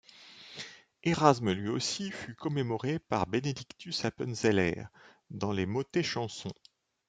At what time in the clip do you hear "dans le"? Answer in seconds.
5.29-5.67